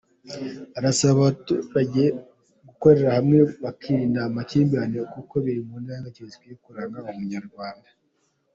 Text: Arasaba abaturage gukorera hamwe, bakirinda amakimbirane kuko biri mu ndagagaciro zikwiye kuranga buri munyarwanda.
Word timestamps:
Arasaba 0.77 1.17
abaturage 1.21 2.03
gukorera 2.67 3.09
hamwe, 3.17 3.37
bakirinda 3.63 4.19
amakimbirane 4.29 4.99
kuko 5.13 5.33
biri 5.43 5.61
mu 5.67 5.75
ndagagaciro 5.83 6.27
zikwiye 6.31 6.55
kuranga 6.63 6.97
buri 7.03 7.17
munyarwanda. 7.21 7.89